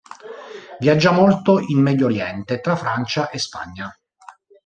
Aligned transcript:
Viaggia 0.79 1.11
molto 1.11 1.59
in 1.59 1.79
Medio 1.79 2.07
Oriente 2.07 2.55
e 2.55 2.59
tra 2.59 2.75
Francia 2.75 3.29
e 3.29 3.37
Spagna. 3.37 3.95